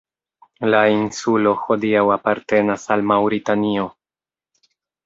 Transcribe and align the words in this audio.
La 0.73 0.79
insulo 0.93 1.51
hodiaŭ 1.67 2.03
apartenas 2.17 2.89
al 2.97 3.07
Maŭritanio. 3.13 3.89